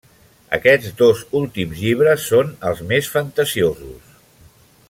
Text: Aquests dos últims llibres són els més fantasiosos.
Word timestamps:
Aquests 0.57 0.95
dos 1.01 1.21
últims 1.41 1.83
llibres 1.83 2.25
són 2.31 2.51
els 2.71 2.83
més 2.93 3.13
fantasiosos. 3.19 4.21